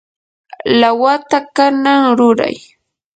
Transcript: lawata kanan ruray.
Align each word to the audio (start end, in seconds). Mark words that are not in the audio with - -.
lawata 0.79 1.39
kanan 1.55 2.01
ruray. 2.17 2.55